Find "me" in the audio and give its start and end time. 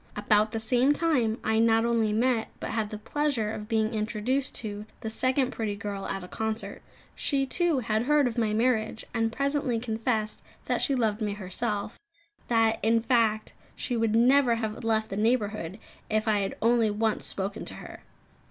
11.21-11.33